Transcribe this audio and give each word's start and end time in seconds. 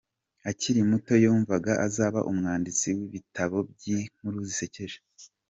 Akiri 0.49 0.79
muto 0.89 1.13
yumvaga 1.23 1.71
azaba 1.85 2.19
umwanditsi 2.31 2.87
w’ibitabo 2.97 3.57
by’inkuru 3.71 4.37
zisekeje. 4.47 4.97